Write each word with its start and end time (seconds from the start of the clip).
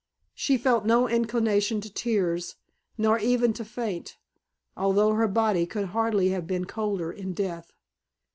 She 0.33 0.57
felt 0.57 0.83
no 0.83 1.07
inclination 1.07 1.79
to 1.81 1.93
tears, 1.93 2.55
nor 2.97 3.19
even 3.19 3.53
to 3.53 3.63
faint, 3.63 4.17
although 4.75 5.13
her 5.13 5.27
body 5.27 5.67
could 5.67 5.89
hardly 5.89 6.29
have 6.29 6.47
been 6.47 6.65
colder 6.65 7.11
in 7.11 7.33
death. 7.33 7.71